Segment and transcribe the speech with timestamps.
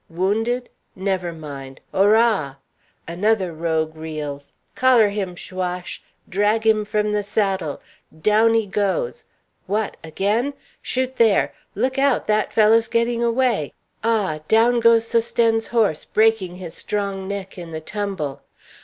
[0.09, 0.67] Wounded?
[0.95, 2.57] Never mind ora!
[3.07, 4.51] Another rogue reels!
[4.73, 6.01] Collar him, Chaouache!
[6.27, 7.79] drag him from the saddle
[8.19, 9.25] down he goes!
[9.67, 10.55] What, again?
[10.81, 11.53] Shoot there!
[11.75, 13.73] Look out, that fellow's getting away!
[14.03, 14.39] Ah!
[14.47, 18.41] down goes Sosthène's horse, breaking his strong neck in the tumble.